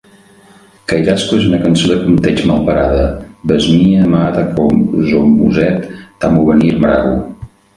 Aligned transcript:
Cairasco 0.91 1.35
és 1.41 1.45
una 1.49 1.59
cançó 1.65 1.91
de 1.91 1.97
compteig 2.05 2.41
malparada, 2.51 3.03
"besmia 3.53 4.09
mat 4.15 4.41
acosomuset 4.45 5.89
tamobenir 6.25 6.75
marago". 6.87 7.17